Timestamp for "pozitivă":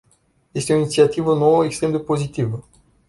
1.99-2.65